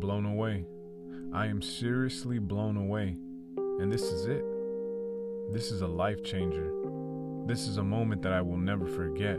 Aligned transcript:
blown 0.00 0.24
away. 0.24 0.64
I 1.32 1.46
am 1.46 1.62
seriously 1.62 2.38
blown 2.38 2.76
away. 2.76 3.16
And 3.56 3.92
this 3.92 4.02
is 4.02 4.26
it. 4.26 4.44
This 5.52 5.70
is 5.70 5.82
a 5.82 5.86
life 5.86 6.24
changer. 6.24 6.72
This 7.46 7.68
is 7.68 7.76
a 7.76 7.84
moment 7.84 8.22
that 8.22 8.32
I 8.32 8.40
will 8.40 8.56
never 8.56 8.86
forget 8.86 9.38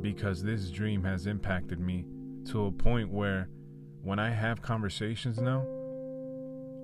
because 0.00 0.42
this 0.42 0.70
dream 0.70 1.02
has 1.04 1.26
impacted 1.26 1.80
me 1.80 2.06
to 2.46 2.66
a 2.66 2.72
point 2.72 3.10
where 3.10 3.48
when 4.02 4.18
I 4.18 4.30
have 4.30 4.62
conversations 4.62 5.38
now, 5.38 5.66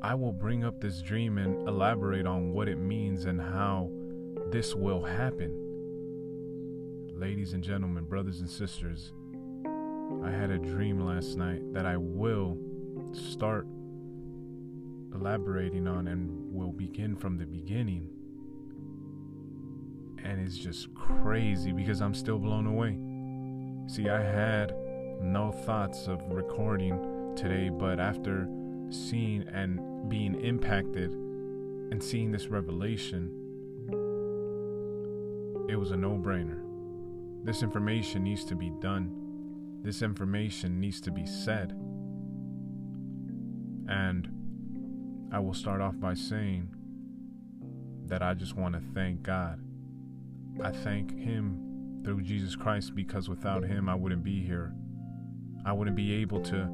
I 0.03 0.15
will 0.15 0.33
bring 0.33 0.65
up 0.65 0.81
this 0.81 1.03
dream 1.03 1.39
and 1.39 1.67
elaborate 1.69 2.27
on 2.27 2.53
what 2.53 2.69
it 2.69 2.79
means 2.79 3.25
and 3.25 3.41
how 3.41 3.91
this 4.51 4.75
will 4.75 5.05
happen. 5.05 5.53
Ladies 7.15 7.53
and 7.53 7.63
gentlemen, 7.65 8.05
brothers 8.05 8.41
and 8.41 8.49
sisters, 8.49 9.13
I 10.25 10.31
had 10.31 10.51
a 10.51 10.59
dream 10.59 11.01
last 11.01 11.37
night 11.37 11.73
that 11.73 11.85
I 11.87 11.97
will 11.97 12.57
start 13.13 13.67
elaborating 15.15 15.87
on 15.87 16.09
and 16.09 16.31
we'll 16.53 16.73
begin 16.73 17.17
from 17.17 17.37
the 17.37 17.47
beginning. 17.47 18.09
And 20.25 20.41
it's 20.41 20.59
just 20.59 20.93
crazy 20.95 21.73
because 21.73 22.01
I'm 22.01 22.15
still 22.15 22.39
blown 22.39 22.67
away. 22.67 22.99
See, 23.89 24.09
I 24.09 24.21
had 24.23 24.75
no 25.21 25.51
thoughts 25.51 26.07
of 26.07 26.21
recording 26.29 27.35
today, 27.37 27.71
but 27.71 27.99
after 27.99 28.49
seeing 28.91 29.47
and 29.49 30.09
being 30.09 30.41
impacted 30.41 31.13
and 31.13 32.03
seeing 32.03 32.31
this 32.31 32.49
revelation, 32.49 33.31
it 35.69 35.77
was 35.77 35.91
a 35.91 35.97
no 35.97 36.11
brainer. 36.11 36.61
This 37.45 37.63
information 37.63 38.25
needs 38.25 38.45
to 38.47 38.57
be 38.57 38.71
done. 38.81 39.11
This 39.83 40.03
information 40.03 40.81
needs 40.81 41.01
to 41.03 41.11
be 41.11 41.25
said. 41.25 41.75
And 43.89 45.29
I 45.33 45.39
will 45.39 45.55
start 45.55 45.81
off 45.81 45.99
by 45.99 46.15
saying 46.15 46.75
that 48.07 48.23
I 48.23 48.35
just 48.35 48.57
want 48.57 48.75
to 48.75 48.81
thank 48.95 49.23
God. 49.23 49.61
I 50.63 50.71
thank 50.71 51.19
Him 51.19 52.01
through 52.05 52.23
Jesus 52.23 52.57
Christ 52.57 52.95
because 52.95 53.29
without 53.29 53.63
Him, 53.65 53.89
I 53.89 53.95
wouldn't 53.95 54.23
be 54.23 54.43
here. 54.43 54.73
I 55.65 55.73
wouldn't 55.73 55.97
be 55.97 56.15
able 56.15 56.41
to 56.43 56.69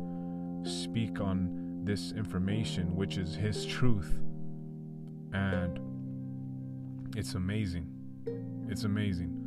speak 0.65 1.21
on 1.21 1.81
this 1.85 2.13
information, 2.13 2.95
which 2.95 3.17
is 3.17 3.35
His 3.35 3.65
truth. 3.67 4.19
And 5.33 5.81
it's 7.17 7.35
amazing. 7.35 7.89
It's 8.69 8.85
amazing. 8.85 9.41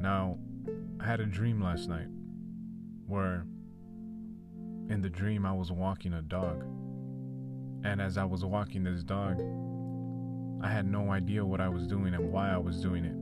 Now, 0.00 0.38
I 1.00 1.04
had 1.04 1.20
a 1.20 1.26
dream 1.26 1.60
last 1.60 1.88
night 1.88 2.08
where 3.06 3.46
in 4.88 5.02
the 5.02 5.10
dream 5.10 5.44
I 5.44 5.52
was 5.52 5.70
walking 5.70 6.14
a 6.14 6.22
dog. 6.22 6.64
And 7.84 8.00
as 8.00 8.16
I 8.18 8.24
was 8.24 8.44
walking 8.44 8.84
this 8.84 9.04
dog, 9.04 9.40
I 10.62 10.68
had 10.68 10.86
no 10.86 11.12
idea 11.12 11.44
what 11.44 11.60
I 11.60 11.68
was 11.68 11.86
doing 11.86 12.14
and 12.14 12.32
why 12.32 12.50
I 12.50 12.58
was 12.58 12.80
doing 12.80 13.04
it. 13.04 13.14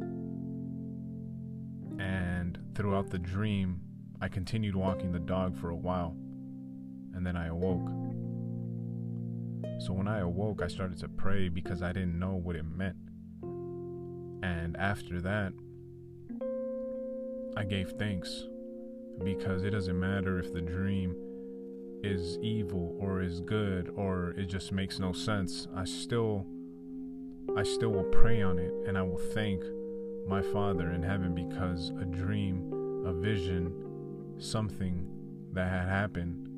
And 2.02 2.58
throughout 2.74 3.10
the 3.10 3.18
dream, 3.18 3.80
I 4.20 4.28
continued 4.28 4.76
walking 4.76 5.12
the 5.12 5.18
dog 5.18 5.58
for 5.58 5.70
a 5.70 5.76
while. 5.76 6.16
And 7.14 7.26
then 7.26 7.36
I 7.36 7.48
awoke. 7.48 7.88
So 9.80 9.92
when 9.92 10.08
I 10.08 10.20
awoke, 10.20 10.62
I 10.62 10.68
started 10.68 10.98
to 10.98 11.08
pray 11.08 11.48
because 11.48 11.82
I 11.82 11.92
didn't 11.92 12.18
know 12.18 12.34
what 12.34 12.56
it 12.56 12.64
meant. 12.64 12.96
And 14.42 14.76
after 14.76 15.20
that, 15.20 15.52
I 17.56 17.64
gave 17.64 17.90
thanks 17.92 18.44
because 19.24 19.64
it 19.64 19.70
doesn't 19.70 19.98
matter 19.98 20.38
if 20.38 20.52
the 20.52 20.60
dream 20.60 21.14
is 22.02 22.38
evil 22.38 22.96
or 23.00 23.22
is 23.22 23.40
good 23.40 23.92
or 23.96 24.34
it 24.36 24.46
just 24.46 24.72
makes 24.72 24.98
no 24.98 25.12
sense. 25.12 25.66
I 25.74 25.84
still 25.84 26.46
I 27.56 27.62
still 27.62 27.90
will 27.90 28.04
pray 28.04 28.42
on 28.42 28.58
it 28.58 28.72
and 28.86 28.98
I 28.98 29.02
will 29.02 29.20
thank 29.34 29.62
my 30.26 30.42
Father 30.42 30.90
in 30.90 31.02
heaven 31.02 31.34
because 31.34 31.90
a 32.00 32.04
dream, 32.04 33.04
a 33.06 33.12
vision, 33.12 33.72
something 34.38 35.06
that 35.52 35.70
had 35.70 35.88
happened 35.88 36.48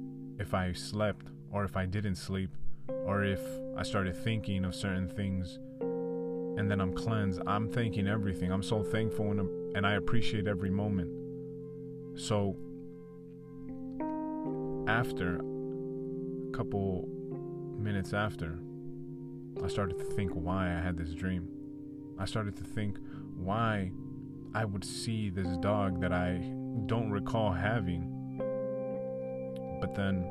if 0.40 0.54
I 0.54 0.72
slept 0.72 1.26
or 1.52 1.64
if 1.64 1.76
I 1.76 1.86
didn't 1.86 2.16
sleep 2.16 2.50
or 2.88 3.24
if 3.24 3.40
I 3.76 3.82
started 3.82 4.16
thinking 4.16 4.64
of 4.64 4.74
certain 4.74 5.08
things 5.08 5.58
and 6.58 6.68
then 6.68 6.80
I'm 6.80 6.92
cleansed. 6.92 7.40
I'm 7.46 7.70
thanking 7.70 8.08
everything. 8.08 8.50
I'm 8.50 8.64
so 8.64 8.82
thankful 8.82 9.30
and, 9.30 9.76
and 9.76 9.86
I 9.86 9.94
appreciate 9.94 10.48
every 10.48 10.70
moment. 10.70 11.08
So 12.18 12.56
after 14.88 15.36
a 15.36 16.56
couple 16.56 17.06
minutes 17.78 18.14
after, 18.14 18.58
I 19.62 19.68
started 19.68 19.98
to 19.98 20.04
think 20.04 20.32
why 20.32 20.74
I 20.74 20.80
had 20.80 20.96
this 20.96 21.12
dream. 21.12 21.46
I 22.18 22.24
started 22.24 22.56
to 22.56 22.64
think 22.64 22.98
why 23.36 23.92
I 24.54 24.64
would 24.64 24.84
see 24.84 25.28
this 25.28 25.58
dog 25.58 26.00
that 26.00 26.12
I 26.12 26.38
don't 26.86 27.10
recall 27.10 27.52
having. 27.52 28.14
But 29.78 29.94
then 29.94 30.24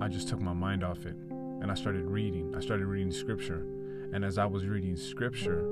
I 0.00 0.06
just 0.06 0.28
took 0.28 0.40
my 0.40 0.52
mind 0.52 0.84
off 0.84 1.06
it 1.06 1.16
and 1.60 1.72
I 1.72 1.74
started 1.74 2.06
reading. 2.06 2.54
I 2.56 2.60
started 2.60 2.86
reading 2.86 3.10
scripture. 3.10 3.66
And 4.12 4.24
as 4.24 4.38
I 4.38 4.46
was 4.46 4.64
reading 4.64 4.96
scripture, 4.96 5.62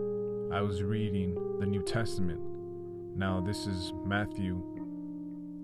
I 0.53 0.61
was 0.63 0.83
reading 0.83 1.59
the 1.61 1.67
New 1.67 1.83
Testament. 1.83 2.41
Now, 3.17 3.41
this 3.41 3.69
is 3.69 3.93
Matthew 4.05 4.74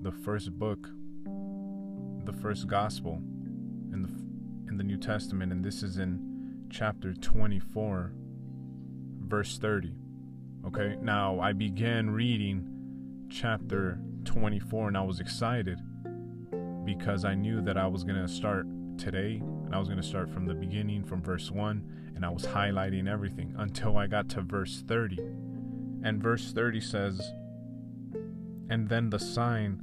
the 0.03 0.13
first 0.13 0.59
book, 0.59 0.89
the 2.25 2.33
first 2.33 2.67
gospel 2.67 3.21
in 3.93 4.03
the 4.03 4.71
in 4.71 4.77
the 4.79 4.85
New 4.85 4.97
Testament, 4.97 5.53
and 5.53 5.65
this 5.65 5.83
is 5.83 5.99
in 5.99 6.67
chapter 6.71 7.13
24, 7.13 8.13
verse 9.21 9.59
30. 9.59 9.95
Okay, 10.67 10.97
now 11.03 11.41
I 11.41 11.53
began 11.53 12.11
reading 12.11 13.27
chapter 13.29 13.99
24 14.25 14.89
and 14.89 14.97
I 14.97 15.03
was 15.03 15.21
excited 15.21 15.81
because 16.85 17.25
I 17.25 17.35
knew 17.35 17.61
that 17.63 17.77
I 17.77 17.87
was 17.87 18.05
going 18.05 18.21
to 18.21 18.29
start 18.29 18.67
today 18.97 19.43
and 19.65 19.75
I 19.75 19.79
was 19.79 19.89
going 19.89 20.01
to 20.01 20.07
start 20.07 20.31
from 20.31 20.47
the 20.47 20.55
beginning, 20.55 21.05
from 21.05 21.23
verse 21.23 21.51
1, 21.51 22.13
and 22.15 22.25
I 22.25 22.31
was 22.31 22.45
highlighting 22.45 23.09
everything 23.09 23.55
until 23.59 23.97
I 23.97 24.07
got 24.07 24.29
to 24.31 24.43
verse 24.43 24.83
30. 24.87 25.19
And 26.03 26.23
verse 26.23 26.53
30 26.53 26.81
says, 26.81 27.33
And 28.69 28.89
then 28.89 29.11
the 29.11 29.19
sign 29.19 29.83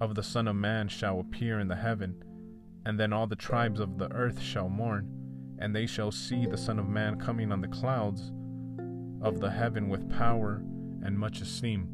of 0.00 0.14
the 0.14 0.22
Son 0.22 0.48
of 0.48 0.56
Man 0.56 0.88
shall 0.88 1.20
appear 1.20 1.60
in 1.60 1.68
the 1.68 1.76
heaven, 1.76 2.22
and 2.86 2.98
then 2.98 3.12
all 3.12 3.26
the 3.26 3.36
tribes 3.36 3.80
of 3.80 3.98
the 3.98 4.10
earth 4.12 4.40
shall 4.40 4.68
mourn, 4.68 5.06
and 5.58 5.76
they 5.76 5.86
shall 5.86 6.10
see 6.10 6.46
the 6.46 6.56
Son 6.56 6.78
of 6.78 6.88
Man 6.88 7.20
coming 7.20 7.52
on 7.52 7.60
the 7.60 7.68
clouds 7.68 8.32
of 9.20 9.40
the 9.40 9.50
heaven 9.50 9.88
with 9.90 10.10
power 10.10 10.62
and 11.04 11.18
much 11.18 11.40
esteem. 11.40 11.88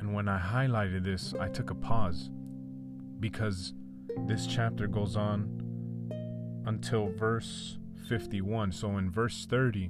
And 0.00 0.12
when 0.12 0.28
I 0.28 0.38
highlighted 0.38 1.04
this, 1.04 1.34
I 1.38 1.48
took 1.48 1.70
a 1.70 1.74
pause 1.74 2.30
because 3.20 3.74
this 4.26 4.46
chapter 4.46 4.88
goes 4.88 5.16
on 5.16 5.54
until 6.66 7.08
verse 7.08 7.78
51. 8.08 8.72
So 8.72 8.96
in 8.98 9.10
verse 9.10 9.46
30, 9.46 9.88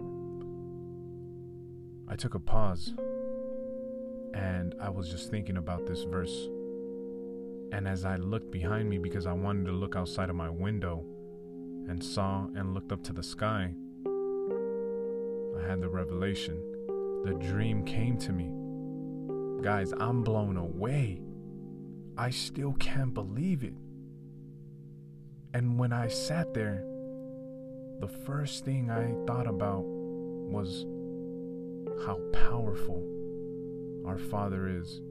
I 2.09 2.17
took 2.17 2.35
a 2.35 2.41
pause 2.41 2.95
and 4.39 4.75
I 4.81 4.89
was 4.89 5.11
just 5.11 5.31
thinking 5.31 5.57
about 5.57 5.85
this 5.87 6.05
verse. 6.05 6.49
And 7.73 7.89
as 7.89 8.05
I 8.05 8.17
looked 8.17 8.53
behind 8.53 8.89
me 8.89 8.99
because 8.99 9.27
I 9.27 9.33
wanted 9.33 9.67
to 9.67 9.73
look 9.73 9.97
outside 9.97 10.31
of 10.31 10.37
my 10.37 10.49
window 10.49 11.05
and 11.89 12.03
saw 12.03 12.47
and 12.55 12.73
looked 12.73 12.93
up 12.93 13.03
to 13.05 13.13
the 13.13 13.23
sky, 13.23 13.73
I 14.07 15.69
had 15.69 15.81
the 15.81 15.89
revelation. 15.89 16.57
The 17.25 17.35
dream 17.35 17.85
came 17.85 18.17
to 18.19 18.33
me. 18.33 18.49
Guys, 19.63 19.93
I'm 19.99 20.23
blown 20.23 20.57
away. 20.57 21.21
I 22.17 22.31
still 22.31 22.75
can't 22.75 23.13
believe 23.13 23.65
it. 23.65 23.75
And 25.53 25.79
when 25.79 25.93
I 25.93 26.07
sat 26.07 26.55
there, 26.55 26.85
the 27.99 28.09
first 28.09 28.65
thing 28.65 28.89
I 28.89 29.15
thought 29.27 29.49
about 29.49 29.83
was 29.85 30.87
how 32.07 32.21
powerful 32.33 33.18
our 34.09 34.19
Father 34.19 34.69
is. 34.69 35.03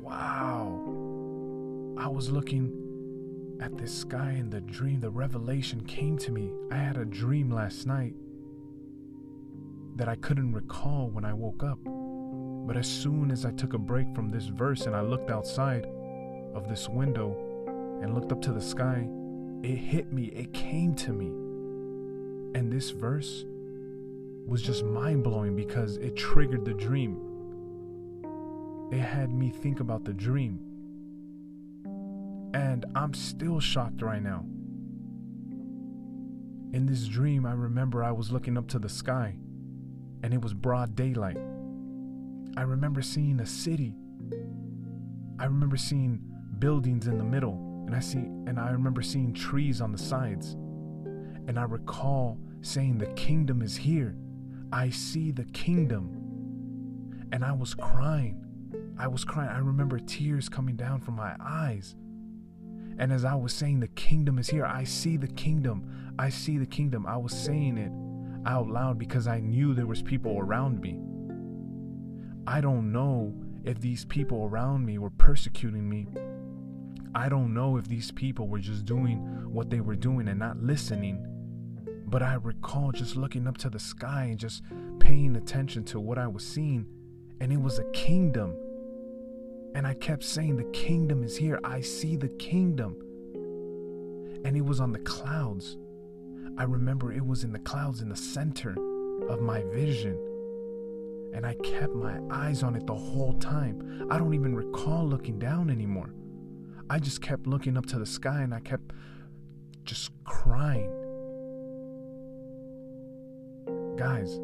Wow. 0.00 0.80
I 1.98 2.08
was 2.08 2.30
looking 2.30 3.58
at 3.60 3.76
this 3.76 3.92
sky 3.92 4.36
in 4.38 4.50
the 4.50 4.60
dream. 4.60 5.00
The 5.00 5.10
revelation 5.10 5.82
came 5.84 6.16
to 6.18 6.30
me. 6.30 6.52
I 6.70 6.76
had 6.76 6.96
a 6.96 7.04
dream 7.04 7.50
last 7.50 7.86
night 7.86 8.14
that 9.96 10.08
I 10.08 10.16
couldn't 10.16 10.52
recall 10.52 11.08
when 11.10 11.24
I 11.24 11.32
woke 11.32 11.62
up. 11.62 11.78
But 12.66 12.76
as 12.76 12.88
soon 12.88 13.30
as 13.30 13.44
I 13.44 13.50
took 13.52 13.74
a 13.74 13.78
break 13.78 14.14
from 14.14 14.30
this 14.30 14.46
verse 14.46 14.86
and 14.86 14.94
I 14.94 15.00
looked 15.00 15.30
outside 15.30 15.86
of 16.54 16.68
this 16.68 16.88
window 16.88 17.36
and 18.02 18.14
looked 18.14 18.32
up 18.32 18.42
to 18.42 18.52
the 18.52 18.60
sky, 18.60 19.08
it 19.62 19.76
hit 19.76 20.12
me. 20.12 20.26
It 20.26 20.52
came 20.52 20.94
to 20.96 21.12
me. 21.12 21.26
And 22.58 22.72
this 22.72 22.90
verse 22.90 23.44
was 24.46 24.62
just 24.62 24.84
mind 24.84 25.24
blowing 25.24 25.56
because 25.56 25.96
it 25.98 26.16
triggered 26.16 26.64
the 26.64 26.74
dream. 26.74 27.38
It 28.92 29.00
had 29.00 29.32
me 29.32 29.50
think 29.50 29.80
about 29.80 30.04
the 30.04 30.12
dream 30.12 30.60
And 32.54 32.86
I'm 32.94 33.14
still 33.14 33.58
shocked 33.60 34.02
right 34.02 34.22
now. 34.22 34.44
In 36.72 36.86
this 36.86 37.06
dream, 37.08 37.46
I 37.46 37.52
remember 37.52 38.04
I 38.04 38.12
was 38.12 38.30
looking 38.32 38.56
up 38.56 38.68
to 38.68 38.78
the 38.78 38.88
sky 38.88 39.36
and 40.22 40.32
it 40.32 40.40
was 40.40 40.54
broad 40.54 40.94
daylight. 40.96 41.38
I 42.56 42.62
remember 42.62 43.02
seeing 43.02 43.40
a 43.40 43.46
city. 43.46 43.96
I 45.38 45.46
remember 45.46 45.76
seeing 45.76 46.20
buildings 46.60 47.08
in 47.08 47.18
the 47.18 47.24
middle 47.24 47.84
and 47.86 47.94
I 47.94 48.00
see 48.00 48.18
and 48.18 48.58
I 48.58 48.70
remember 48.70 49.02
seeing 49.02 49.34
trees 49.34 49.80
on 49.80 49.92
the 49.92 49.98
sides. 49.98 50.52
And 51.48 51.58
I 51.58 51.64
recall 51.64 52.38
saying 52.62 52.98
the 52.98 53.06
kingdom 53.14 53.62
is 53.62 53.76
here. 53.76 54.16
I 54.74 54.90
see 54.90 55.30
the 55.30 55.44
kingdom. 55.44 57.28
And 57.30 57.44
I 57.44 57.52
was 57.52 57.74
crying. 57.74 58.44
I 58.98 59.06
was 59.06 59.24
crying. 59.24 59.48
I 59.48 59.58
remember 59.58 60.00
tears 60.00 60.48
coming 60.48 60.74
down 60.74 61.00
from 61.00 61.14
my 61.14 61.36
eyes. 61.40 61.94
And 62.98 63.12
as 63.12 63.24
I 63.24 63.36
was 63.36 63.52
saying, 63.52 63.78
the 63.78 63.88
kingdom 63.88 64.36
is 64.36 64.48
here, 64.48 64.66
I 64.66 64.82
see 64.82 65.16
the 65.16 65.28
kingdom. 65.28 66.12
I 66.18 66.28
see 66.28 66.58
the 66.58 66.66
kingdom. 66.66 67.06
I 67.06 67.16
was 67.16 67.32
saying 67.32 67.78
it 67.78 67.92
out 68.48 68.66
loud 68.68 68.98
because 68.98 69.28
I 69.28 69.38
knew 69.38 69.74
there 69.74 69.86
was 69.86 70.02
people 70.02 70.40
around 70.40 70.80
me. 70.80 70.98
I 72.44 72.60
don't 72.60 72.90
know 72.90 73.32
if 73.62 73.80
these 73.80 74.04
people 74.04 74.42
around 74.42 74.84
me 74.84 74.98
were 74.98 75.10
persecuting 75.10 75.88
me. 75.88 76.08
I 77.14 77.28
don't 77.28 77.54
know 77.54 77.76
if 77.76 77.86
these 77.86 78.10
people 78.10 78.48
were 78.48 78.58
just 78.58 78.84
doing 78.86 79.18
what 79.52 79.70
they 79.70 79.80
were 79.80 79.94
doing 79.94 80.26
and 80.26 80.40
not 80.40 80.60
listening. 80.60 81.24
But 82.14 82.22
I 82.22 82.34
recall 82.34 82.92
just 82.92 83.16
looking 83.16 83.48
up 83.48 83.58
to 83.58 83.68
the 83.68 83.80
sky 83.80 84.26
and 84.30 84.38
just 84.38 84.62
paying 85.00 85.34
attention 85.34 85.82
to 85.86 85.98
what 85.98 86.16
I 86.16 86.28
was 86.28 86.46
seeing, 86.46 86.86
and 87.40 87.52
it 87.52 87.60
was 87.60 87.80
a 87.80 87.90
kingdom. 87.90 88.56
And 89.74 89.84
I 89.84 89.94
kept 89.94 90.22
saying, 90.22 90.54
The 90.54 90.70
kingdom 90.70 91.24
is 91.24 91.36
here. 91.36 91.58
I 91.64 91.80
see 91.80 92.14
the 92.14 92.28
kingdom. 92.28 92.94
And 94.44 94.56
it 94.56 94.64
was 94.64 94.78
on 94.78 94.92
the 94.92 95.00
clouds. 95.00 95.76
I 96.56 96.62
remember 96.62 97.12
it 97.12 97.26
was 97.26 97.42
in 97.42 97.52
the 97.52 97.58
clouds 97.58 98.00
in 98.00 98.08
the 98.08 98.16
center 98.16 98.76
of 99.28 99.40
my 99.40 99.64
vision. 99.72 100.16
And 101.34 101.44
I 101.44 101.54
kept 101.64 101.96
my 101.96 102.20
eyes 102.30 102.62
on 102.62 102.76
it 102.76 102.86
the 102.86 102.94
whole 102.94 103.32
time. 103.40 104.06
I 104.08 104.18
don't 104.18 104.34
even 104.34 104.54
recall 104.54 105.04
looking 105.04 105.40
down 105.40 105.68
anymore. 105.68 106.14
I 106.88 107.00
just 107.00 107.22
kept 107.22 107.48
looking 107.48 107.76
up 107.76 107.86
to 107.86 107.98
the 107.98 108.06
sky 108.06 108.42
and 108.42 108.54
I 108.54 108.60
kept 108.60 108.92
just 109.84 110.12
crying. 110.22 111.03
Guys, 113.96 114.40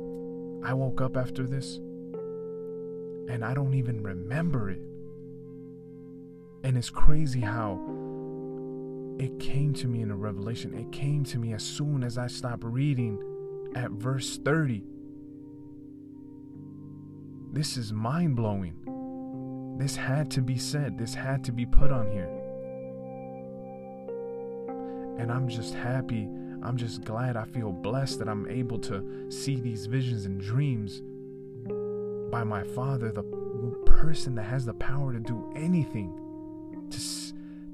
I 0.62 0.75
woke 0.75 1.00
up 1.00 1.17
after 1.17 1.47
this 1.47 1.76
and 3.29 3.44
I 3.44 3.55
don't 3.55 3.75
even 3.75 4.02
remember 4.02 4.70
it. 4.70 4.81
And 6.62 6.76
it's 6.76 6.91
crazy 6.91 7.41
how 7.41 7.81
it 9.19 9.38
came 9.38 9.73
to 9.75 9.88
me 9.88 10.02
in 10.02 10.11
a 10.11 10.17
revelation. 10.17 10.75
It 10.75 10.93
came 10.93 11.25
to 11.25 11.38
me 11.38 11.52
as 11.52 11.62
soon 11.62 12.02
as 12.05 12.19
I 12.19 12.26
stopped 12.26 12.64
reading 12.64 13.23
at 13.75 13.91
verse 13.91 14.38
30. 14.38 14.82
This 17.52 17.76
is 17.76 17.93
mind 17.93 18.37
blowing. 18.37 18.75
This 19.79 19.97
had 19.97 20.31
to 20.32 20.43
be 20.43 20.58
said, 20.58 20.99
this 20.99 21.14
had 21.14 21.43
to 21.44 21.52
be 21.52 21.67
put 21.67 21.91
on 21.91 22.11
here. 22.11 22.31
And 25.19 25.32
I'm 25.32 25.49
just 25.49 25.75
happy. 25.75 26.29
I'm 26.62 26.76
just 26.76 27.04
glad. 27.04 27.36
I 27.36 27.44
feel 27.44 27.72
blessed 27.72 28.18
that 28.18 28.28
I'm 28.28 28.48
able 28.48 28.78
to 28.80 29.30
see 29.30 29.60
these 29.60 29.86
visions 29.86 30.26
and 30.26 30.40
dreams 30.40 31.00
by 32.30 32.44
my 32.44 32.62
Father, 32.62 33.10
the 33.10 33.22
person 33.86 34.34
that 34.36 34.44
has 34.44 34.64
the 34.64 34.74
power 34.74 35.12
to 35.12 35.18
do 35.18 35.52
anything 35.56 36.16
to 36.90 37.00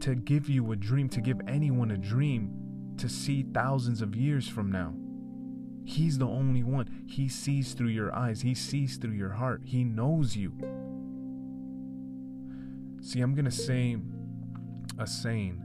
to 0.01 0.15
give 0.15 0.49
you 0.49 0.71
a 0.71 0.77
dream, 0.77 1.09
to 1.09 1.21
give 1.21 1.41
anyone 1.49 1.91
a 1.91 1.97
dream 1.97 2.53
to 2.97 3.09
see 3.09 3.45
thousands 3.53 4.03
of 4.03 4.15
years 4.15 4.47
from 4.47 4.71
now. 4.71 4.95
He's 5.85 6.19
the 6.19 6.27
only 6.27 6.63
one. 6.63 7.05
He 7.07 7.29
sees 7.29 7.75
through 7.75 7.89
your 7.89 8.15
eyes, 8.15 8.41
He 8.41 8.55
sees 8.55 8.99
through 8.99 9.13
your 9.13 9.31
heart, 9.31 9.63
He 9.65 9.85
knows 9.85 10.37
you. 10.37 10.53
See, 13.01 13.21
I'm 13.21 13.35
going 13.35 13.45
to 13.47 13.51
say 13.51 13.97
a 14.99 15.07
saying, 15.07 15.63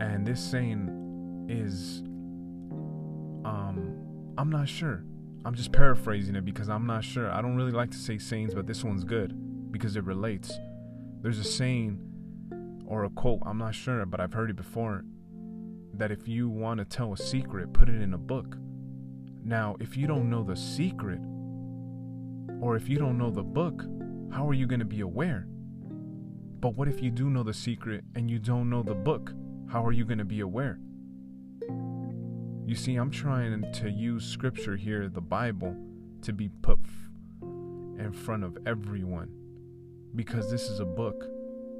and 0.00 0.26
this 0.26 0.40
saying 0.40 1.46
is 1.48 2.02
um 3.44 4.34
I'm 4.38 4.50
not 4.50 4.68
sure. 4.68 5.04
I'm 5.44 5.54
just 5.54 5.72
paraphrasing 5.72 6.34
it 6.34 6.44
because 6.44 6.68
I'm 6.68 6.86
not 6.86 7.04
sure. 7.04 7.30
I 7.30 7.40
don't 7.40 7.56
really 7.56 7.72
like 7.72 7.90
to 7.90 7.98
say 7.98 8.18
sayings, 8.18 8.54
but 8.54 8.66
this 8.66 8.84
one's 8.84 9.04
good 9.04 9.34
because 9.72 9.96
it 9.96 10.04
relates. 10.04 10.52
There's 11.22 11.38
a 11.38 11.44
saying 11.44 11.98
or 12.86 13.04
a 13.04 13.10
quote, 13.10 13.40
I'm 13.46 13.58
not 13.58 13.74
sure, 13.74 14.04
but 14.04 14.20
I've 14.20 14.32
heard 14.32 14.50
it 14.50 14.56
before, 14.56 15.04
that 15.94 16.10
if 16.10 16.26
you 16.26 16.48
want 16.48 16.78
to 16.78 16.84
tell 16.84 17.12
a 17.12 17.16
secret, 17.16 17.72
put 17.72 17.88
it 17.88 18.02
in 18.02 18.14
a 18.14 18.18
book. 18.18 18.56
Now, 19.44 19.76
if 19.80 19.96
you 19.96 20.06
don't 20.06 20.28
know 20.28 20.42
the 20.42 20.56
secret, 20.56 21.20
or 22.60 22.76
if 22.76 22.88
you 22.88 22.98
don't 22.98 23.16
know 23.16 23.30
the 23.30 23.42
book, 23.42 23.84
how 24.32 24.46
are 24.46 24.54
you 24.54 24.66
going 24.66 24.80
to 24.80 24.86
be 24.86 25.00
aware? 25.00 25.46
But 26.60 26.74
what 26.74 26.88
if 26.88 27.00
you 27.00 27.10
do 27.10 27.30
know 27.30 27.42
the 27.42 27.54
secret 27.54 28.04
and 28.14 28.30
you 28.30 28.38
don't 28.38 28.68
know 28.68 28.82
the 28.82 28.94
book? 28.94 29.32
How 29.70 29.84
are 29.86 29.92
you 29.92 30.04
going 30.04 30.18
to 30.18 30.24
be 30.24 30.40
aware? 30.40 30.78
You 32.70 32.76
see, 32.76 32.94
I'm 32.94 33.10
trying 33.10 33.64
to 33.72 33.90
use 33.90 34.24
scripture 34.24 34.76
here, 34.76 35.08
the 35.08 35.20
Bible, 35.20 35.74
to 36.22 36.32
be 36.32 36.50
put 36.62 36.78
in 37.42 38.12
front 38.12 38.44
of 38.44 38.56
everyone 38.64 39.32
because 40.14 40.48
this 40.52 40.70
is 40.70 40.78
a 40.78 40.84
book 40.84 41.24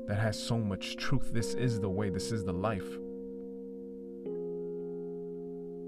that 0.09 0.19
has 0.19 0.37
so 0.37 0.59
much 0.59 0.97
truth. 0.97 1.31
This 1.33 1.55
is 1.55 1.79
the 1.79 1.89
way, 1.89 2.11
this 2.11 2.33
is 2.33 2.43
the 2.43 2.53
life. 2.53 2.89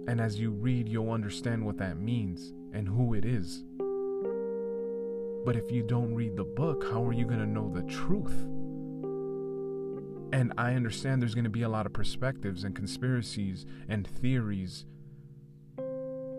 And 0.06 0.20
as 0.20 0.38
you 0.38 0.52
read, 0.52 0.88
you'll 0.88 1.10
understand 1.10 1.66
what 1.66 1.78
that 1.78 1.98
means 1.98 2.52
and 2.72 2.86
who 2.86 3.14
it 3.14 3.24
is. 3.24 3.64
But 5.44 5.56
if 5.56 5.68
you 5.72 5.82
don't 5.82 6.14
read 6.14 6.36
the 6.36 6.44
book, 6.44 6.84
how 6.92 7.04
are 7.04 7.12
you 7.12 7.24
going 7.24 7.40
to 7.40 7.46
know 7.46 7.68
the 7.68 7.82
truth? 7.82 8.46
And 10.32 10.52
I 10.56 10.74
understand 10.74 11.20
there's 11.20 11.34
going 11.34 11.42
to 11.42 11.50
be 11.50 11.62
a 11.62 11.68
lot 11.68 11.86
of 11.86 11.92
perspectives 11.92 12.62
and 12.62 12.76
conspiracies 12.76 13.66
and 13.88 14.06
theories. 14.06 14.86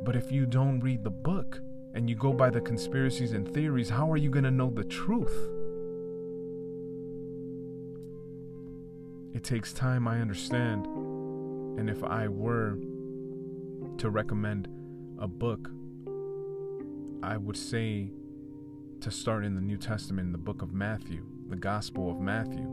But 0.03 0.17
if 0.17 0.31
you 0.31 0.45
don't 0.45 0.81
read 0.81 1.03
the 1.03 1.09
book 1.09 1.61
and 1.93 2.09
you 2.09 2.15
go 2.15 2.33
by 2.33 2.49
the 2.49 2.59
conspiracies 2.59 3.31
and 3.31 3.51
theories, 3.53 3.89
how 3.89 4.11
are 4.11 4.17
you 4.17 4.29
going 4.29 4.43
to 4.43 4.51
know 4.51 4.69
the 4.69 4.83
truth? 4.83 5.33
It 9.33 9.43
takes 9.43 9.71
time, 9.71 10.07
I 10.07 10.19
understand. 10.19 10.85
And 10.85 11.89
if 11.89 12.03
I 12.03 12.27
were 12.27 12.77
to 13.97 14.09
recommend 14.09 14.67
a 15.19 15.27
book, 15.27 15.69
I 17.23 17.37
would 17.37 17.57
say 17.57 18.11
to 18.99 19.09
start 19.09 19.45
in 19.45 19.55
the 19.55 19.61
New 19.61 19.77
Testament, 19.77 20.27
in 20.27 20.31
the 20.33 20.37
book 20.37 20.61
of 20.61 20.73
Matthew, 20.73 21.23
the 21.49 21.55
Gospel 21.55 22.11
of 22.11 22.19
Matthew. 22.19 22.67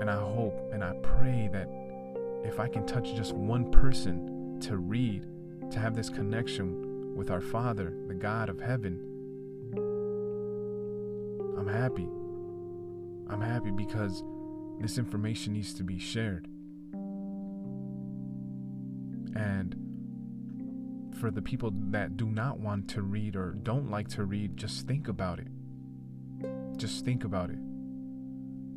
And 0.00 0.08
I 0.08 0.16
hope 0.16 0.70
and 0.72 0.84
I 0.84 0.92
pray 1.02 1.50
that 1.52 1.68
if 2.44 2.60
I 2.60 2.68
can 2.68 2.86
touch 2.86 3.14
just 3.14 3.32
one 3.32 3.70
person 3.70 4.31
to 4.62 4.76
read, 4.76 5.26
to 5.70 5.78
have 5.78 5.94
this 5.94 6.08
connection 6.08 7.14
with 7.16 7.30
our 7.30 7.40
Father, 7.40 7.94
the 8.08 8.14
God 8.14 8.48
of 8.48 8.60
heaven, 8.60 9.00
I'm 11.58 11.68
happy. 11.68 12.08
I'm 13.28 13.40
happy 13.40 13.70
because 13.70 14.22
this 14.80 14.98
information 14.98 15.52
needs 15.52 15.74
to 15.74 15.84
be 15.84 15.98
shared. 15.98 16.48
And 19.34 19.76
for 21.20 21.30
the 21.30 21.40
people 21.40 21.72
that 21.90 22.16
do 22.16 22.26
not 22.26 22.58
want 22.58 22.88
to 22.88 23.02
read 23.02 23.36
or 23.36 23.52
don't 23.62 23.90
like 23.90 24.08
to 24.08 24.24
read, 24.24 24.56
just 24.56 24.86
think 24.86 25.08
about 25.08 25.38
it. 25.38 25.48
Just 26.76 27.04
think 27.04 27.24
about 27.24 27.50
it. 27.50 27.58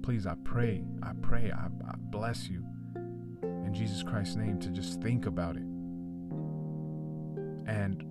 Please, 0.03 0.27
I 0.27 0.35
pray, 0.43 0.83
I 1.01 1.13
pray, 1.21 1.51
I, 1.51 1.65
I 1.65 1.95
bless 1.97 2.47
you 2.47 2.63
in 3.41 3.73
Jesus 3.73 4.03
Christ's 4.03 4.35
name 4.35 4.59
to 4.59 4.69
just 4.69 5.01
think 5.01 5.25
about 5.25 5.57
it. 5.57 5.63
And 7.65 8.03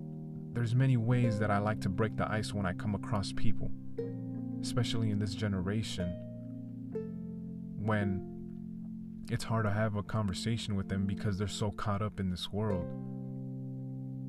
there's 0.53 0.75
many 0.75 0.97
ways 0.97 1.39
that 1.39 1.51
I 1.51 1.57
like 1.57 1.81
to 1.81 1.89
break 1.89 2.15
the 2.17 2.29
ice 2.29 2.53
when 2.53 2.65
I 2.65 2.73
come 2.73 2.95
across 2.95 3.31
people, 3.33 3.71
especially 4.61 5.11
in 5.11 5.19
this 5.19 5.33
generation 5.35 6.13
when 7.85 8.35
it's 9.29 9.43
hard 9.43 9.65
to 9.65 9.71
have 9.71 9.95
a 9.95 10.03
conversation 10.03 10.75
with 10.75 10.89
them 10.89 11.05
because 11.05 11.37
they're 11.37 11.47
so 11.47 11.71
caught 11.71 12.01
up 12.01 12.19
in 12.19 12.29
this 12.29 12.51
world. 12.51 12.85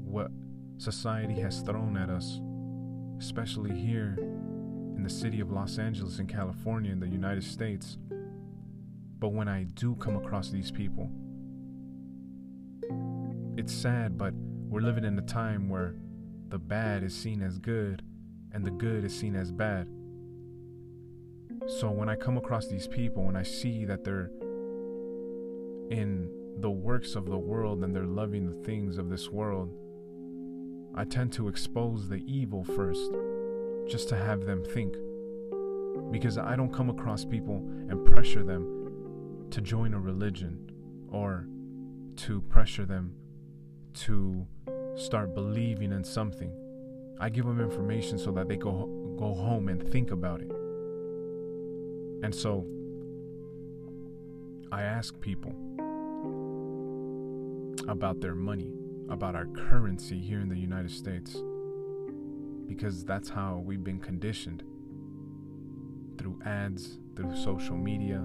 What 0.05 0.31
society 0.79 1.41
has 1.41 1.61
thrown 1.61 1.97
at 1.97 2.11
us, 2.11 2.41
especially 3.19 3.75
here 3.75 4.17
in 4.19 5.03
the 5.03 5.11
city 5.11 5.41
of 5.41 5.51
Los 5.51 5.79
Angeles 5.79 6.19
in 6.19 6.27
California 6.27 6.93
in 6.93 7.01
the 7.01 7.09
United 7.09 7.45
States. 7.45 7.99
But 9.19 9.29
when 9.29 9.49
I 9.49 9.65
do 9.65 9.95
come 9.97 10.17
across 10.17 10.51
these 10.51 10.71
people, 10.71 11.11
it's 13.57 13.75
sad, 13.75 14.19
but 14.19 14.35
we're 14.77 14.83
living 14.83 15.05
in 15.05 15.19
a 15.19 15.23
time 15.23 15.71
where 15.71 15.95
the 16.51 16.59
bad 16.59 17.03
is 17.03 17.15
seen 17.15 17.41
as 17.41 17.57
good 17.57 18.03
and 18.53 18.63
the 18.63 18.71
good 18.71 19.07
is 19.07 19.19
seen 19.19 19.35
as 19.35 19.51
bad. 19.51 19.89
So 21.67 21.91
when 21.91 22.11
I 22.11 22.15
come 22.15 22.37
across 22.37 22.67
these 22.67 22.87
people 22.87 23.27
and 23.27 23.39
I 23.39 23.43
see 23.43 23.87
that 23.87 24.05
they're 24.05 24.31
in 25.91 26.29
the 26.61 26.69
works 26.69 27.15
of 27.15 27.25
the 27.25 27.39
world 27.39 27.85
and 27.85 27.97
they're 27.97 28.05
loving 28.05 28.45
the 28.45 28.65
things 28.67 28.99
of 28.99 29.09
this 29.09 29.31
world, 29.31 29.75
I 30.95 31.05
tend 31.05 31.33
to 31.33 31.49
expose 31.49 32.11
the 32.11 32.23
evil 32.27 32.63
first, 32.63 33.11
just 33.89 34.11
to 34.11 34.17
have 34.17 34.45
them 34.45 34.63
think. 34.63 34.95
Because 36.11 36.37
I 36.37 36.55
don't 36.55 36.71
come 36.71 36.91
across 36.91 37.25
people 37.25 37.67
and 37.89 38.05
pressure 38.05 38.45
them 38.45 39.47
to 39.53 39.63
join 39.63 39.95
a 39.95 39.99
religion 39.99 40.71
or 41.11 41.47
to 42.17 42.43
pressure 42.43 42.85
them 42.85 43.15
to 43.95 44.47
start 44.97 45.35
believing 45.35 45.93
in 45.93 46.03
something. 46.03 46.53
I 47.21 47.29
give 47.29 47.45
them 47.45 47.61
information 47.61 48.19
so 48.19 48.31
that 48.33 48.49
they 48.49 48.57
go 48.57 48.87
go 49.19 49.35
home 49.35 49.69
and 49.69 49.83
think 49.91 50.11
about 50.11 50.43
it. 50.43 50.51
And 52.23 52.35
so 52.35 52.67
I 54.73 54.83
ask 54.83 55.19
people 55.21 55.55
about 57.89 58.21
their 58.21 58.35
money, 58.35 58.73
about 59.09 59.35
our 59.35 59.47
currency 59.47 60.19
here 60.19 60.41
in 60.41 60.49
the 60.49 60.59
United 60.59 60.91
States. 60.91 61.37
Because 62.67 63.05
that's 63.05 63.29
how 63.29 63.63
we've 63.65 63.85
been 63.85 64.01
conditioned 64.01 64.65
through 66.19 66.41
ads, 66.45 66.99
through 67.15 67.37
social 67.37 67.77
media, 67.77 68.19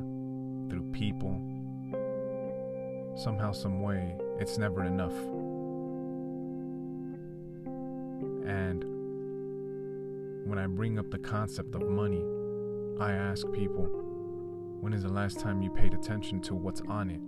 through 0.70 0.90
people. 0.92 1.40
Somehow, 3.16 3.52
some 3.52 3.82
way, 3.82 4.16
it's 4.40 4.58
never 4.58 4.84
enough. 4.84 5.14
And 8.46 8.84
when 10.48 10.58
I 10.58 10.68
bring 10.68 11.00
up 11.00 11.10
the 11.12 11.20
concept 11.20 11.76
of 11.76 11.82
money, 11.84 12.24
I 13.00 13.14
ask 13.14 13.46
people, 13.52 13.88
when 14.80 14.94
is 14.94 15.04
the 15.04 15.12
last 15.12 15.40
time 15.40 15.62
you 15.62 15.70
paid 15.70 15.94
attention 15.94 16.42
to 16.42 16.56
what's 16.56 16.82
on 16.82 17.10
it? 17.10 17.22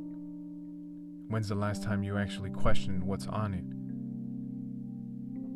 When's 1.32 1.50
the 1.50 1.56
last 1.56 1.84
time 1.84 2.04
you 2.04 2.18
actually 2.18 2.50
questioned 2.50 3.04
what's 3.04 3.28
on 3.28 3.54
it? 3.54 3.64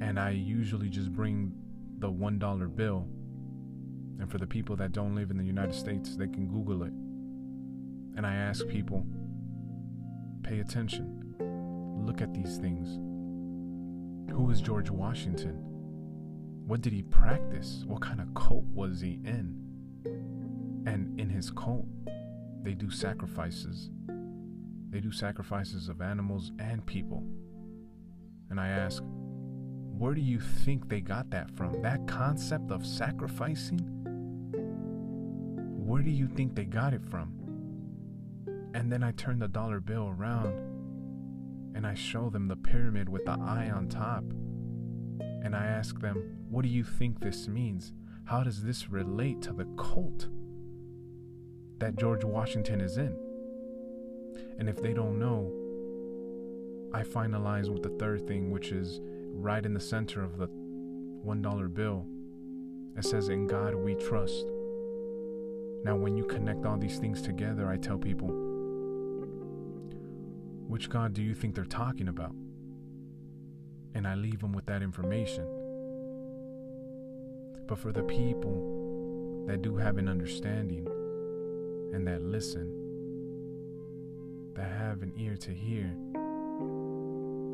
And 0.04 0.20
I 0.20 0.30
usually 0.32 0.90
just 0.90 1.12
bring 1.12 1.54
the 2.00 2.12
$1 2.12 2.76
bill. 2.76 3.08
And 4.20 4.32
for 4.32 4.38
the 4.38 4.48
people 4.48 4.76
that 4.78 4.92
don't 4.92 5.16
live 5.16 5.32
in 5.32 5.38
the 5.38 5.44
United 5.44 5.76
States, 5.76 6.16
they 6.16 6.28
can 6.28 6.48
Google 6.48 6.84
it. 6.84 6.94
And 8.16 8.26
I 8.26 8.36
ask 8.36 8.68
people, 8.68 9.06
pay 10.44 10.60
attention. 10.60 11.36
Look 12.06 12.22
at 12.22 12.34
these 12.34 12.58
things. 12.58 13.00
Who 14.30 14.50
is 14.52 14.62
George 14.62 14.90
Washington? 14.90 15.64
What 16.68 16.82
did 16.82 16.94
he 16.94 17.04
practice? 17.04 17.84
What 17.86 18.02
kind 18.02 18.20
of 18.20 18.34
cult 18.34 18.66
was 18.74 19.02
he 19.02 19.20
in? 19.24 19.56
And 20.86 21.20
in 21.20 21.30
his 21.30 21.52
cult, 21.52 21.86
they 22.64 22.74
do 22.74 22.90
sacrifices 22.90 23.90
they 24.90 25.02
do 25.02 25.12
sacrifices 25.12 25.90
of 25.90 26.02
animals 26.02 26.52
and 26.60 26.86
people. 26.86 27.24
And 28.50 28.60
I 28.60 28.70
ask, 28.70 29.04
where 29.06 30.14
do 30.14 30.22
you 30.22 30.40
think 30.40 30.88
they 30.88 31.02
got 31.02 31.30
that 31.32 31.52
from? 31.58 31.82
That 31.82 32.08
concept 32.08 32.72
of 32.72 32.86
sacrificing? 32.86 33.80
Where 35.86 36.02
do 36.02 36.10
you 36.10 36.28
think 36.28 36.56
they 36.56 36.66
got 36.66 36.94
it 36.94 37.04
from? 37.04 37.34
And 38.74 38.92
then 38.92 39.04
I 39.04 39.12
turn 39.12 39.40
the 39.40 39.48
dollar 39.48 39.80
bill 39.80 40.08
around 40.08 40.54
and 41.78 41.86
I 41.86 41.94
show 41.94 42.32
them 42.32 42.48
the 42.48 42.56
pyramid 42.56 43.08
with 43.08 43.24
the 43.26 43.38
eye 43.40 43.70
on 43.70 43.88
top. 43.88 44.24
And 45.44 45.56
I 45.56 45.68
ask 45.68 46.02
them, 46.02 46.24
what 46.50 46.64
do 46.64 46.70
you 46.70 46.84
think 46.84 47.20
this 47.20 47.48
means? 47.48 47.94
How 48.26 48.42
does 48.42 48.64
this 48.64 48.90
relate 48.90 49.44
to 49.44 49.54
the 49.54 49.66
cult 49.78 50.28
that 51.78 51.96
George 51.96 52.24
Washington 52.24 52.82
is 52.82 52.98
in? 52.98 53.16
And 54.58 54.68
if 54.68 54.82
they 54.82 54.92
don't 54.92 55.20
know, 55.20 55.54
I 56.96 57.04
finalize 57.04 57.70
with 57.70 57.84
the 57.84 57.96
third 58.04 58.26
thing, 58.28 58.50
which 58.50 58.72
is 58.72 59.00
right 59.34 59.64
in 59.64 59.76
the 59.76 59.80
center 59.80 60.24
of 60.24 60.40
the 60.40 60.48
$1 60.48 61.74
bill. 61.76 62.08
It 62.98 63.06
says, 63.06 63.30
In 63.30 63.46
God 63.46 63.76
we 63.76 63.94
trust. 63.94 64.48
Now, 65.84 65.96
when 65.96 66.18
you 66.18 66.26
connect 66.26 66.66
all 66.66 66.78
these 66.78 66.98
things 66.98 67.22
together, 67.22 67.70
I 67.70 67.78
tell 67.78 68.00
people, 68.00 68.47
which 70.68 70.90
God 70.90 71.14
do 71.14 71.22
you 71.22 71.34
think 71.34 71.56
they're 71.56 71.66
talking 71.66 72.08
about? 72.08 72.36
And 73.94 74.08
I 74.08 74.16
leave 74.16 74.42
them 74.42 74.52
with 74.52 74.66
that 74.68 74.82
information. 74.82 75.46
But 77.68 77.80
for 77.80 77.92
the 77.92 78.04
people 78.04 79.46
that 79.48 79.62
do 79.62 79.78
have 79.78 79.98
an 79.98 80.08
understanding 80.08 80.88
and 81.94 82.06
that 82.08 82.22
listen, 82.22 82.72
that 84.56 84.70
have 84.70 85.04
an 85.04 85.14
ear 85.18 85.38
to 85.38 85.52
hear 85.52 85.96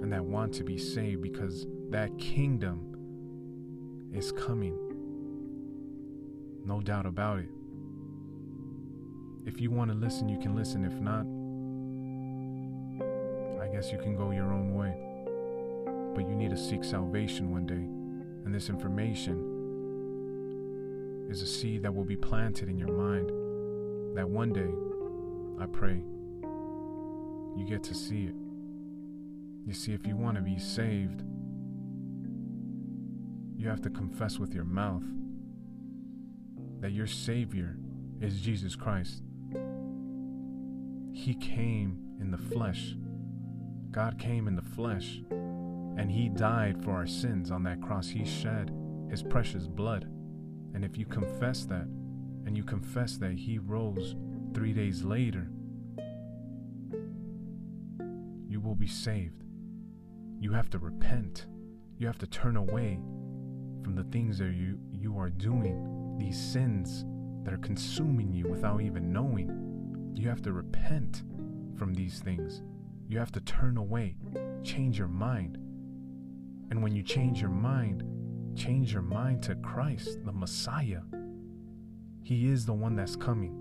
and 0.01 0.11
that 0.11 0.23
want 0.23 0.53
to 0.55 0.63
be 0.63 0.77
saved 0.77 1.21
because 1.21 1.65
that 1.89 2.17
kingdom 2.17 4.09
is 4.13 4.31
coming. 4.31 4.77
No 6.65 6.81
doubt 6.81 7.05
about 7.05 7.39
it. 7.39 7.49
If 9.45 9.59
you 9.59 9.71
want 9.71 9.91
to 9.91 9.97
listen, 9.97 10.29
you 10.29 10.39
can 10.39 10.55
listen. 10.55 10.85
If 10.85 10.93
not, 10.93 11.25
guess 13.73 13.91
you 13.91 13.97
can 13.97 14.15
go 14.15 14.29
your 14.29 14.53
own 14.53 14.75
way. 14.75 14.93
But 16.13 16.29
you 16.29 16.35
need 16.35 16.51
to 16.51 16.57
seek 16.57 16.83
salvation 16.83 17.51
one 17.51 17.65
day. 17.65 17.73
And 18.45 18.53
this 18.53 18.69
information 18.69 19.49
is 21.27 21.41
a 21.41 21.47
seed 21.47 21.81
that 21.81 21.93
will 21.93 22.03
be 22.05 22.15
planted 22.15 22.69
in 22.69 22.77
your 22.77 22.91
mind 22.91 23.31
that 24.15 24.29
one 24.29 24.53
day, 24.53 24.69
I 25.59 25.65
pray, 25.65 26.03
you 27.57 27.65
get 27.67 27.81
to 27.85 27.95
see 27.95 28.25
it. 28.25 28.35
You 29.65 29.73
see, 29.73 29.93
if 29.93 30.05
you 30.05 30.15
want 30.15 30.35
to 30.35 30.43
be 30.43 30.59
saved, 30.59 31.23
you 33.57 33.67
have 33.69 33.81
to 33.81 33.89
confess 33.89 34.37
with 34.37 34.53
your 34.53 34.65
mouth 34.65 35.03
that 36.81 36.91
your 36.91 37.07
Savior 37.07 37.75
is 38.21 38.39
Jesus 38.39 38.75
Christ. 38.75 39.23
He 41.13 41.33
came 41.33 41.97
in 42.19 42.29
the 42.29 42.37
flesh. 42.37 42.95
God 43.93 44.17
came 44.17 44.47
in 44.47 44.55
the 44.55 44.61
flesh, 44.61 45.21
and 45.29 46.09
He 46.09 46.27
died 46.27 46.83
for 46.83 46.91
our 46.91 47.05
sins 47.05 47.51
on 47.51 47.61
that 47.63 47.79
cross. 47.79 48.09
He 48.09 48.25
shed 48.25 48.73
His 49.09 49.21
precious 49.21 49.67
blood. 49.67 50.05
And 50.73 50.83
if 50.83 50.97
you 50.97 51.05
confess 51.05 51.65
that, 51.65 51.87
and 52.45 52.57
you 52.57 52.63
confess 52.63 53.17
that 53.17 53.33
He 53.33 53.59
rose 53.59 54.15
three 54.55 54.73
days 54.73 55.03
later, 55.03 55.47
you 58.49 58.59
will 58.59 58.73
be 58.75 58.87
saved. 58.87 59.43
You 60.39 60.51
have 60.53 60.71
to 60.71 60.79
repent. 60.79 61.45
You 61.99 62.07
have 62.07 62.17
to 62.17 62.27
turn 62.27 62.57
away 62.57 62.99
from 63.83 63.95
the 63.95 64.05
things 64.05 64.39
that 64.39 64.53
you, 64.55 64.79
you 64.91 65.19
are 65.19 65.29
doing, 65.29 66.17
these 66.17 66.41
sins 66.41 67.05
that 67.43 67.53
are 67.53 67.59
consuming 67.59 68.33
you 68.33 68.47
without 68.47 68.81
even 68.81 69.13
knowing. 69.13 70.11
You 70.15 70.29
have 70.29 70.41
to 70.41 70.51
repent 70.51 71.21
from 71.77 71.93
these 71.93 72.19
things. 72.19 72.63
You 73.07 73.19
have 73.19 73.31
to 73.33 73.41
turn 73.41 73.77
away, 73.77 74.15
change 74.63 74.97
your 74.97 75.07
mind. 75.07 75.57
And 76.69 76.81
when 76.81 76.95
you 76.95 77.03
change 77.03 77.41
your 77.41 77.49
mind, 77.49 78.03
change 78.55 78.93
your 78.93 79.01
mind 79.01 79.43
to 79.43 79.55
Christ, 79.55 80.19
the 80.25 80.31
Messiah. 80.31 81.01
He 82.23 82.47
is 82.47 82.65
the 82.65 82.73
one 82.73 82.95
that's 82.95 83.15
coming. 83.15 83.59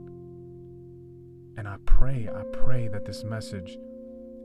And 1.57 1.69
I 1.69 1.77
pray, 1.85 2.29
I 2.35 2.43
pray 2.53 2.89
that 2.89 3.05
this 3.05 3.25
message 3.25 3.77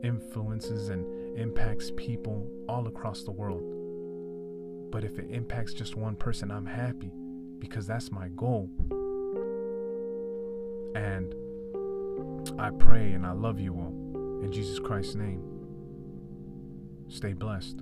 influences 0.02 0.90
and 0.90 1.38
impacts 1.38 1.90
people 1.96 2.46
all 2.68 2.86
across 2.86 3.22
the 3.22 3.30
world. 3.30 3.62
But 4.90 5.04
if 5.04 5.18
it 5.18 5.30
impacts 5.30 5.72
just 5.72 5.96
one 5.96 6.16
person, 6.16 6.50
I'm 6.50 6.66
happy 6.66 7.12
because 7.58 7.86
that's 7.86 8.10
my 8.10 8.28
goal. 8.28 8.68
And 10.94 11.34
I 12.58 12.70
pray 12.70 13.12
and 13.12 13.26
I 13.26 13.32
love 13.32 13.60
you 13.60 13.74
all. 13.74 13.87
In 14.42 14.52
Jesus 14.52 14.78
Christ's 14.78 15.14
name, 15.14 15.42
stay 17.08 17.32
blessed. 17.32 17.80